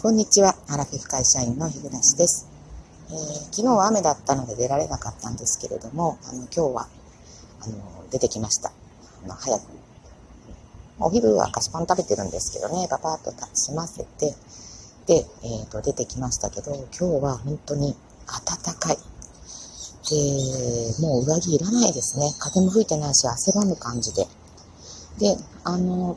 [0.00, 0.54] こんにちは。
[0.68, 2.46] アラフィフ会社員の日暮です、
[3.10, 3.16] えー、
[3.50, 6.88] 昨日は雨だったので出られなかったんですけれども、あの今日は
[7.62, 8.70] あの出てきました。
[9.24, 9.62] あの早く。
[11.00, 14.36] お昼は菓子パン食べてるんですけどね、パパッと済ませて、
[15.06, 17.96] で、えーと、出てきましたけど、今日は本当に
[18.28, 18.96] 暖かい。
[18.96, 19.02] で、
[21.02, 22.32] もう上着いらないですね。
[22.38, 24.28] 風も吹いてないし、汗ばむ感じで。
[25.18, 26.16] で、あの、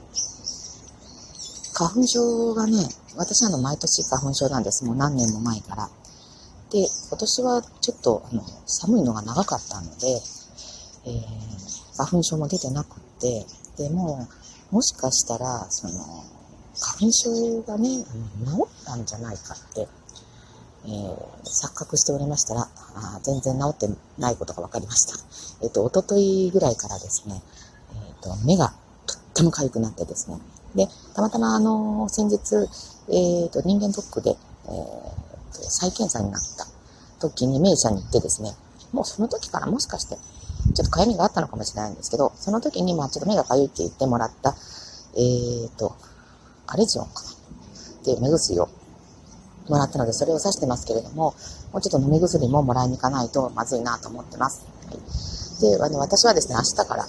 [1.74, 4.86] 花粉症がね、私あの毎年花粉症なんです。
[4.86, 5.90] もう何年も前から。
[6.72, 10.08] で、今年はちょっとあの寒いのが長かったので、
[11.06, 13.46] えー、花粉症も出てなくって、
[13.78, 14.28] でも、
[14.72, 16.24] もしかしたら、その、
[16.80, 18.06] 花粉症がね、治
[18.64, 19.88] ったんじゃないかって、
[20.86, 23.88] えー、錯覚しておりましたら、あ全然治って
[24.18, 25.14] ないことが分かりました。
[25.64, 27.42] えっ、ー、と、おとといぐらいからですね、
[27.94, 28.74] えっ、ー、と、目が
[29.06, 30.40] とっても痒くなってですね、
[30.76, 32.56] で、たまたまあの、先日、
[33.10, 36.68] えっ、ー、と、人間ドックで、えー、と再検査になった
[37.20, 38.52] 時に名医者に行ってですね、
[38.94, 40.16] もうその時からもしかして、
[40.74, 44.56] ちょっと痒みがあったのかもしれないんですけど、その時にまあちょっと目が痒いって言ってもらった、
[45.16, 45.96] えっ、ー、と、
[46.68, 48.70] アレジオンかなっていう目薬を
[49.68, 51.36] もらったので、それを指してますけれども、
[51.74, 54.66] もうちょっと飲み薬ももらいに行かないとまずいなと思ってます。
[54.88, 57.06] はい、で、あの、私はですね、明日から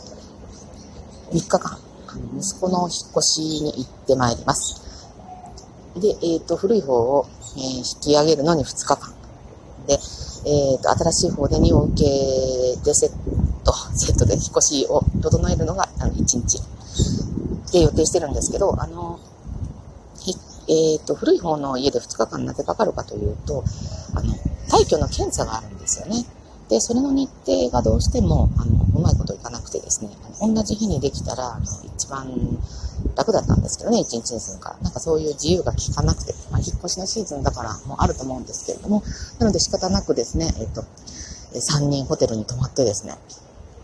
[1.31, 1.79] 3日間、
[2.38, 4.82] 息子の引っ越しに行ってまいります。
[5.96, 9.14] で、えっ、ー、と、古い方を、えー、引き上げるのに2日間。
[9.86, 13.10] で、えっ、ー、と、新しい方で2を受けてセッ
[13.64, 16.62] ト、 セットで引っ越しを整えるのがあの1日
[17.72, 19.18] で予定してるんですけど、あの、
[20.68, 23.64] えっ、と、古い方の家で2日間なぜかかるかというと、
[24.14, 24.33] あの、
[24.68, 26.24] 退去の検査があるんですよね。
[26.73, 30.09] で、それの日程がどうしても、あの、うまいこといかなくてですね、
[30.41, 32.33] 同じ日にできたら、あの、一番
[33.14, 34.77] 楽だったんですけどね、一日にするから。
[34.81, 39.03] なんかそういう自由が効かなくて、まあ、引っ越しのシーズンだからもあると思うんですけれども、
[39.39, 40.81] なので仕方なくですね、えっと、
[41.53, 43.19] 3人ホテルに泊まってですね、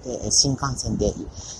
[0.07, 1.13] で、新幹線で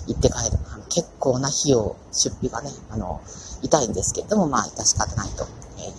[0.07, 0.57] 行って帰る。
[0.73, 3.21] あの結構な費用、出費がね、あの、
[3.61, 5.43] 痛いんですけれども、まあ、致し方ないと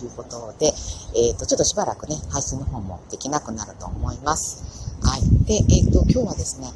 [0.03, 0.73] いうことで、
[1.15, 4.90] えっ、ー、と、ちょっとしばらくね、配信の方もできなくなると思います。
[5.01, 5.45] はい。
[5.45, 6.67] で、えっ、ー、と、今日はですね、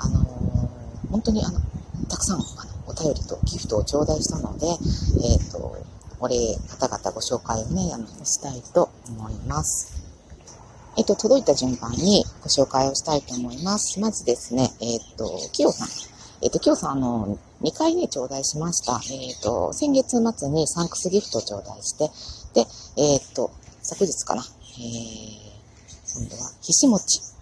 [0.00, 1.60] あのー、本当にあの、
[2.08, 2.44] たくさん、あの、
[2.86, 5.76] お便りとギフトを頂戴したので、えっ、と、
[6.20, 9.92] お礼、方々ご紹介をね、あの、したいと思います。
[10.96, 13.98] えっと、届いた順番にご紹介をしたいと思います。
[13.98, 15.88] まずですね、えっと、きよさん。
[16.40, 19.00] えっと、きよさん、あの、2回ね、頂戴しました。
[19.12, 22.08] えっと、先月末にサンクスギフトを頂戴して、
[22.62, 23.50] で、えっと、
[23.82, 27.33] 昨日かな、えー、今度は、ひし餅。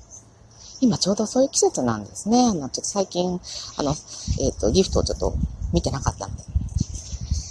[0.83, 2.43] 今ちょうどそういう季節なんですね。
[2.43, 3.41] あの、ちょっと最近、
[3.77, 3.95] あの、
[4.41, 5.33] えっと、ギフトをちょっと
[5.73, 6.43] 見てなかったんで、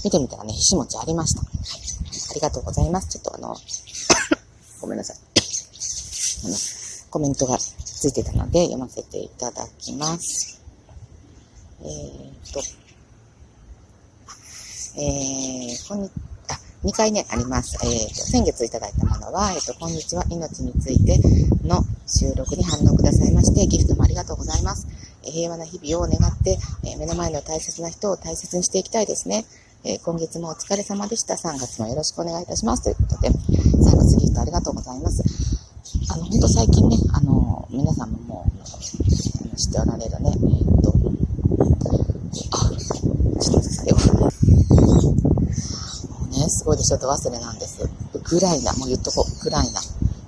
[0.03, 1.41] 見てみたらね、ひし餅ありました。
[1.41, 1.51] はい。
[2.31, 3.07] ありがとうございます。
[3.07, 3.55] ちょっとあの、
[4.81, 5.17] ごめんなさい。
[6.43, 6.55] あの、
[7.09, 10.59] コメントがついてたので読ませていただきます。
[11.83, 12.61] えー、と、
[14.97, 16.11] えー、こんに、
[16.49, 17.77] あ、2回ね、あります。
[17.81, 21.17] えー、と、先月いただいたものは、えー、と、こんにちは、命について
[21.63, 24.87] の収録に反応くださいまして、ギフトもありがとうございます。
[25.23, 29.45] 平和な日々を願って、え目の前の大切な人を大切にしていきたいですね。
[29.83, 31.35] え今月もお疲れ様でした。
[31.35, 32.83] 3月もよろしくお願いいたします。
[32.83, 35.23] ということで、3月ギフトありがとうございます。
[36.09, 38.45] あの、ほんと最近ね、あの、皆さんもも
[39.53, 40.93] う、知っておられるね、えー、っと、
[42.51, 42.69] あ、
[43.39, 43.95] ちょっと待ってよ。
[46.09, 47.89] もうね、すごいでしょ、と忘れなんです。
[48.13, 49.81] ウクライナ、もう言っとこう、ウクライナ。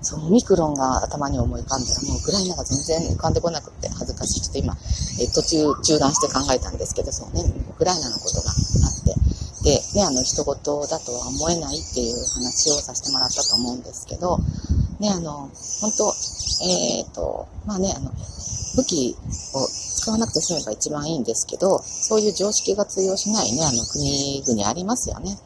[0.03, 4.41] そう、オミクロンが頭に思い浮かんだら、もうウクライナが全然浮かんでこなくて恥ずかしい。
[4.41, 4.77] ちょっと今、
[5.19, 9.15] え途中中断して考えたんですけど、そうね、ウクライナのことがあって、
[9.63, 14.39] で、ね、あの、人事だとは思えないっていう話をさせてもらったと思うんですけど、
[14.99, 15.49] ね、あの、
[15.81, 16.13] 本当
[16.65, 18.11] えっ、ー、と、まあね、あの、
[18.75, 19.15] 武器
[19.53, 25.37] を使わなくて済めば一番いいんですけど、そういう常識が通用しないね、あの国々ありますよね。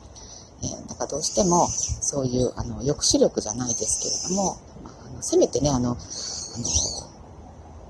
[0.98, 5.98] かどうしても、そういう、あの、抑止力じゃないですけれども、あ、のせめてね、あの、あの、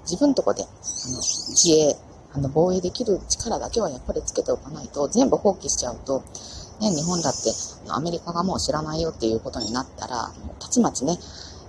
[0.03, 1.95] 自分とこで、あの、自衛、
[2.33, 6.23] あの、防衛できる力だけはやっぱりつけておかないと、全部放棄しちゃうと、
[6.79, 7.49] ね、日本だって
[7.89, 11.17] アメリカがもう知らないよっていうことになったら、たちまちね、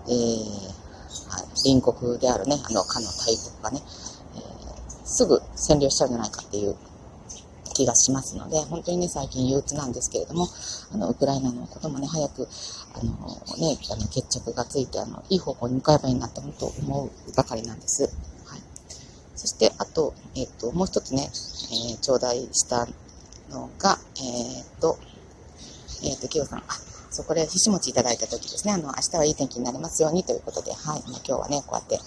[0.06, 0.78] えー、
[1.64, 3.80] 隣国であるね、あの、かの大国がね、
[4.36, 6.76] えー、すぐ占領しちゃうんじゃないかっていう
[7.78, 10.48] 気がしますので、本当にね、最近憂鬱なんですけれども、
[10.92, 12.48] あの、ウクライナのこともね、早く、
[12.94, 13.12] あの、
[13.56, 18.02] ね、あの、決着がついて、あの、いい方向に向かえばいいなと、本当思うばかりなんです。
[18.02, 18.08] は
[18.56, 18.62] い。
[19.36, 22.88] そして、あと、えっ、ー、と、もう一つね、えー、頂戴した
[23.50, 24.98] のが、えっ、ー、と、
[26.02, 26.62] えっ、ー、と、キヨさん、あ、
[27.10, 32.00] そこでひし餅いただいた時ですね、あの、明日はいい天気になりますようにということで、はい、今日はね、こうやって、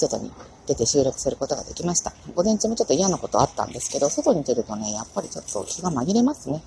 [0.00, 0.32] 外に
[0.66, 2.12] 出て収録することができました。
[2.34, 6.62] 午前中もちょっと嫌なことあったんですけど、外に出るとね、やっぱりちょっと気が紛れますね。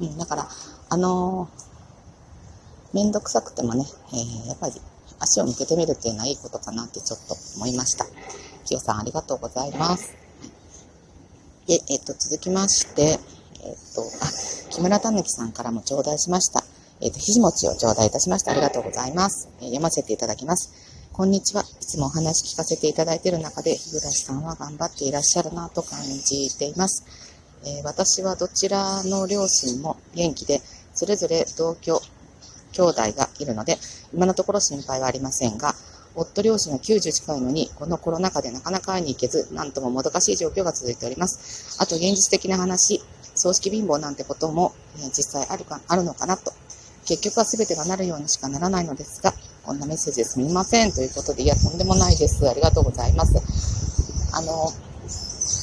[0.00, 0.48] うん、だから、
[0.88, 4.74] あのー、めんどくさくてもね、えー、やっぱり
[5.18, 8.06] 足を向けてみるっていうのはいいことかなってちょっと思いました。
[8.64, 10.14] きよさんありがとうございます。
[11.66, 13.18] で、えっ、と、続きまして、えっ、
[13.94, 16.62] と、あ、木村たぬきさんからも頂戴しました。
[17.00, 18.52] えっ、と、ひじもちを頂戴いたしました。
[18.52, 19.48] ありがとうございます。
[19.60, 20.95] え読ませていただきます。
[21.16, 21.62] こんにちは。
[21.62, 27.06] いつもお話聞かせていただいている中で、日暮さんは頑張っていらっしゃるなと感じています。
[27.64, 30.60] えー、私はどちらの両親も元気で、
[30.92, 31.98] それぞれ同居、
[32.72, 33.78] 兄弟がいるので、
[34.12, 35.74] 今のところ心配はありませんが、
[36.14, 41.78] 夫両親が90近いのに、このコロナ禍でなかなか会いに行けず、なんとももどかしい状況が続いております。
[41.80, 43.02] あと、現実的な話、
[43.34, 46.52] 葬式貧乏なんてことも、えー、実際あるか、あるのかなと。
[47.06, 49.32] 結局は全てがなるようにしかならないのですが、
[49.66, 50.92] こんなメッセージですみません。
[50.92, 52.48] ということで、いや、とんでもないです。
[52.48, 53.34] ありがとうございます。
[54.32, 54.70] あの、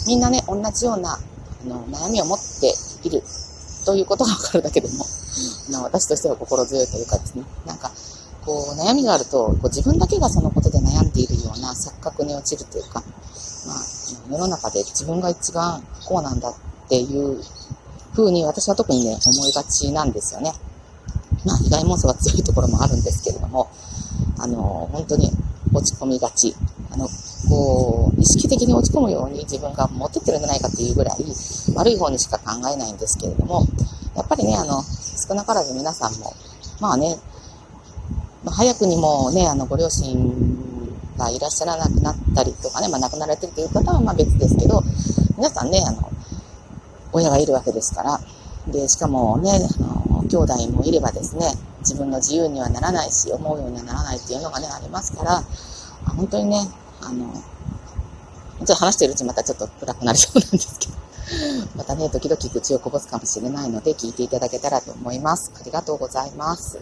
[0.08, 2.74] みんなね、同じような、あの、悩みを持って
[3.08, 3.24] いる
[3.86, 5.06] ということがわかるだけでも、
[5.84, 7.94] 私としては心強いというかですね、なんか、
[8.46, 13.02] こう、悩みがあると、こう自分だけがそのことで悩んでいるような錯覚に落ちるというか、
[13.66, 13.78] まあ、
[14.30, 16.56] 世の中で自分が一番不幸なんだっ
[16.90, 17.42] ていう
[18.14, 20.52] 風に私は特にね、思いがちなんですよね。
[21.46, 23.70] まあ、被害妄想が強いところもあるんですけれども、
[24.38, 25.32] あの、本当に
[25.74, 26.56] 落ち込みがち。
[26.92, 27.08] あの、
[27.50, 31.18] こう、意識的に落ち込むように自分が持ってってるんじゃないかっていうぐらい
[31.76, 33.66] 悪い方にしか考えないんですけれども、
[34.16, 34.84] やっぱりね、あの、
[35.28, 36.34] 少なからず皆さんも、
[36.80, 37.18] まあね、
[38.44, 40.14] まあ、早くにもね、あの、ご両親
[41.18, 44.84] がいらっしゃらなくなったりとかね、まあ、亡くなられてるという方はま別ですけど、
[45.38, 46.12] 皆さんね、あの、
[47.12, 48.20] 親がいるわけですから、
[48.68, 51.48] で、しかもね、あの、兄弟もいればですね、
[51.84, 55.44] 自分の自由にはならないし、思うようにはならないっていうのがね、ありますから、
[56.16, 56.58] 本当にね、
[57.02, 60.94] あの、ちょっと話してるうちまたちょっと暗くなりそうなんですけど、
[61.76, 65.52] またね、時々愚痴をこぼすかもしれないので、聞いていただけたらと思います。
[65.60, 66.80] ありがとうございます。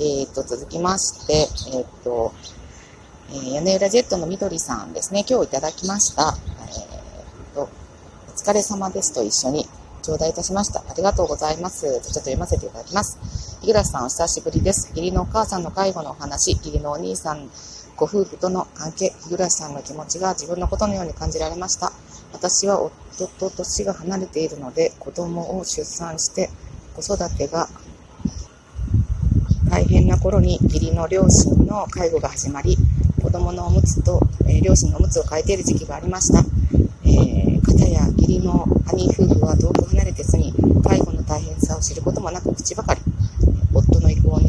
[0.00, 2.32] えー、と、続きまして、えっ、と、
[3.30, 6.36] えー、屋根裏ジェットのみどりさんですね、今日いただきました。
[6.68, 7.68] えー、と、お
[8.36, 9.66] 疲れ様ですと一緒に
[10.02, 10.80] 頂戴いたしました。
[10.88, 11.86] ありがとうございます。
[11.86, 13.47] ちょっと読ませていただきます。
[13.60, 14.90] 日暮さんお久しぶりです。
[14.90, 17.50] 義理のお母さんの介護のお話、義理のお兄さん、
[17.96, 21.92] ご夫婦との関係、日暮さんの気持ちが自分のことのように感じられました。
[22.32, 22.92] 私は夫
[23.26, 26.50] と年が離れているので、子供を出産して
[26.94, 27.68] 子育てが
[29.68, 32.76] 大変な頃に義理の両親の介護が始まり、
[33.20, 36.44] 子供のおむつと、えー、両親のおむつを変えている時期がありました。
[37.04, 40.52] えー、片や義理の兄夫婦は遠く離れて住み、
[40.84, 43.00] 介護の大変さを知ることもなく口ばかり。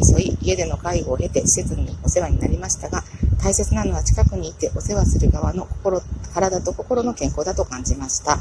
[0.00, 3.04] 夫の意向に沿い、家での介護を経て施設にお世話になりましたが、
[3.42, 6.00] 大切なのは近くにいてお世話する側の心、
[6.34, 8.38] 体と心の健康だと感じました。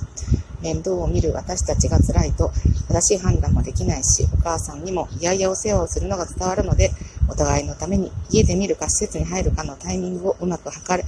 [0.62, 2.52] 面倒を見る私たちが辛いと
[2.90, 6.92] 正しい判断もできないし、お母さんにも嫌々お世話をするのが伝わるので、
[7.30, 11.08] お互いのために家で見るか施設に入るかのタイミングをうまく測れ、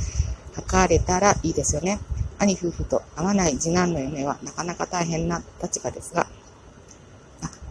[0.54, 2.00] 測れたらいいですよね。
[2.40, 6.28] 兄夫婦と会わない次男の嫁はなかなか大変な立場ですが、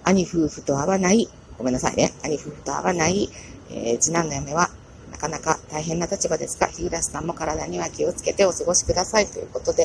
[0.05, 1.29] 兄夫婦と会わない、
[1.61, 3.29] ごめんなさいね、兄夫婦と会わない、
[3.69, 4.71] えー、次男の嫁は
[5.13, 9.83] なかなか大変な立場ですが、日暮さんも体には気をつけてお過ごしくださいということで、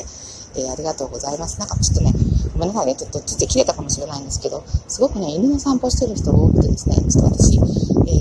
[0.56, 1.60] えー、ありがとうございます。
[1.60, 2.12] なんかちょっとね、
[2.54, 7.62] ごめんなさいね、ちょっとちょっと切れたかもしれないんですけど、すごくね、犬の散歩してる人が多くてですね、ちょっと私、えっ、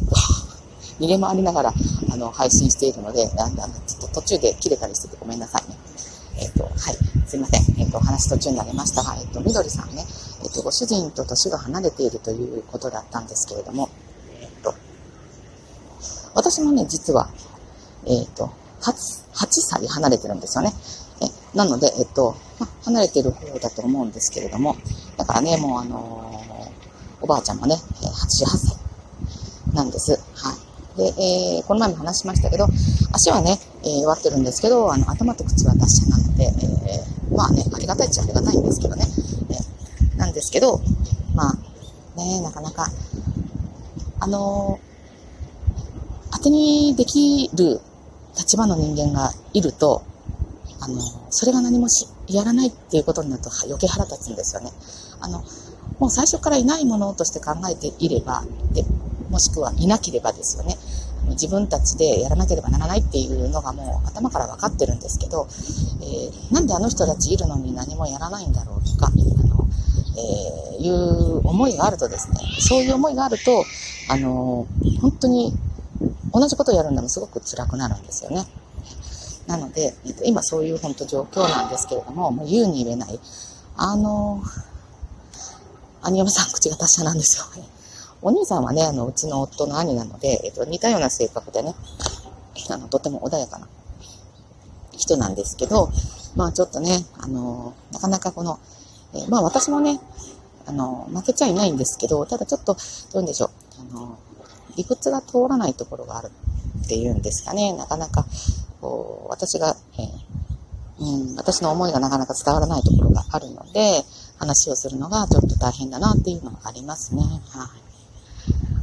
[0.02, 0.16] ー、と、
[1.00, 1.74] 逃げ回りながら、
[2.12, 5.78] あの、配信しているので、あの、ちょっと途中で切れたりしててごめんなさいね。
[6.40, 6.98] えっ、ー、と、はい。
[7.26, 7.62] すいません。
[7.80, 10.06] えっ、ー、と、お話途中になりましたが、えっ、と、みどりさんね、
[10.46, 13.90] えっ、と、ご主人と年が離れているということだったんですけれども、
[14.40, 14.76] えっ、と、
[16.36, 17.30] 私もね、実は、
[18.06, 18.92] えっ、と、8,
[19.34, 20.72] 8歳離れてるんですよね。
[21.22, 24.76] えなので、えっと、ま、離れてる方だと思うんですけれども、
[25.18, 28.78] だからね、もうあのー、おばあちゃんもね、88歳
[29.74, 30.12] なんです。
[30.12, 30.98] はい。
[30.98, 31.04] で、
[31.58, 32.68] えー、この前も話しましたけど、
[33.14, 39.06] 足はね、えー、弱ってるんですけど、あの、頭と口は達者なので、えー、まあね、ありがたいっちゃありがたいんですけどね。
[40.36, 40.80] ですけど、
[41.34, 42.88] まあ、ね、なかなか、
[44.20, 44.80] あの、
[46.32, 47.80] 当てにできる
[48.38, 50.04] 立場の人間がいると、
[50.80, 51.02] あの、
[51.32, 54.72] それが何もし、やらないっていうことになると余計腹立つんですよね。
[55.22, 55.44] あの、
[56.00, 58.84] もう最初からいないものとして考えていれば、で、
[59.30, 60.76] もしくはいなければですよね。
[61.30, 65.48] 自分たちでやらなければならないっていうのがもう頭から分かってるんですけど、
[66.02, 69.12] えー、なんであの人たちいるのに何もやらないんだろうとか、
[70.18, 73.64] えー、いう思いがあるとですね、そういう思いがあると、
[74.10, 74.68] あの、
[75.02, 75.54] 本当に
[76.34, 78.46] 同じことをやるのもすごく辛くなるんですよね。
[79.48, 79.94] なので、
[80.24, 83.20] 今そういう本当状況なんですけれども、もう言うに言えない。
[83.78, 84.42] あの、
[86.02, 87.46] 兄嫁さん口が達者なんですよ。
[88.22, 91.76] お兄さんはね、あの、うちの夫の兄なので、えっと、似たような性格でね、
[92.70, 93.68] あの、とても穏やかな
[94.92, 95.92] 人なんですけど、
[96.36, 98.60] まあちょっとね、あの、なかなかこの、
[99.16, 100.00] えー、まあ私もね、
[100.66, 102.76] あの、負けちゃいないんですけど、ただちょっと、
[103.14, 103.50] どうでしょう、
[103.92, 104.18] あの、
[104.76, 106.32] 理屈が通らないところがある
[106.84, 108.26] っていうんですかね、なかなか、
[108.82, 114.04] こう、私が、えー、うん、私の思いがなかなか伝わらないところがあるので、
[114.38, 117.22] 話をするのがちょっと大変だなっていうのがありますね。
[117.22, 117.32] はい。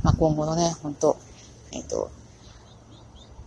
[0.03, 1.17] まあ、今後のね、本当
[1.73, 2.11] えっ、ー、と、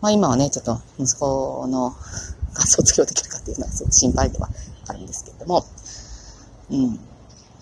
[0.02, 1.96] まあ今はね、ちょっと息子の
[2.54, 4.50] が卒業できるかっていうのはすごく心配では
[4.88, 5.66] あるんですけれども、
[6.72, 7.00] うん。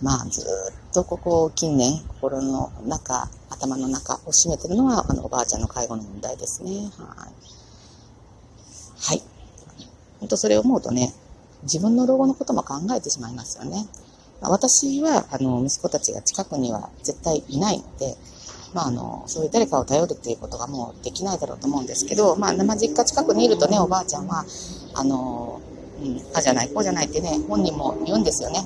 [0.01, 6.71] まあずっとここ近年心の中、頭の中を占めてるのはあのおばあちゃんの介護の問題ですね。
[6.97, 7.53] はい。
[8.99, 9.21] はい。
[10.19, 11.13] 本当それを思うとね、
[11.63, 13.87] 自分の老後のことも考えてしまいますよね。
[14.41, 18.17] 私は、あの、息子たちが近くには絶対いないので、
[18.73, 24.45] まあ、あの、そういう誰かを頼るっていうことがもうできないだろうと思うんですけど、まあ、生実家近くにいるとね、おばあちゃんは、
[24.95, 25.61] あの、
[26.03, 28.59] うん、あじゃない、こうじゃないってね、本人も言うんですよね。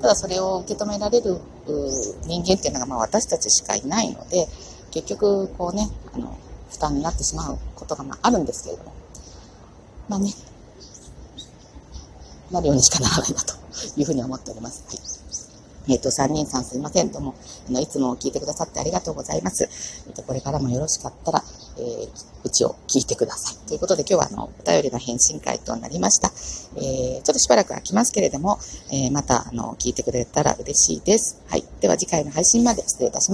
[0.00, 1.38] ただそれを受け止められる
[2.24, 4.46] 人間っていうのが、まあ、私たちしかいないので、
[4.90, 6.36] 結局、こうね、あの、
[6.70, 8.92] 負担になってしまうことが、まあ、あるんですけれども、
[10.08, 10.30] まあね、
[12.50, 13.54] なるようにしかならないなと
[13.96, 14.84] いうふうに思っております。
[14.88, 15.18] はい
[15.90, 17.10] えっ、ー、と、三人さんすいません。
[17.10, 17.34] どうも、
[17.66, 19.64] あの、いつも聞いてくださってありがとうございます。
[20.06, 21.42] えっ、ー、と、これからもよろしかったら、
[21.78, 22.08] えー、
[22.44, 23.68] うちを聞いてください。
[23.68, 26.30] ということで、今日は、あの、お便りの返信会となりました。
[26.76, 28.58] えー、ちょっとしばらく空きますけれども、
[28.90, 31.40] えー、また、あの、聞いてくれたら嬉しいです。
[31.48, 31.64] はい。
[31.80, 33.26] では、次回の配信まで失礼いたします。